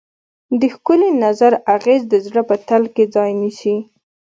[0.59, 3.75] د ښکلي نظر اغېز د زړه په تل کې ځای نیسي.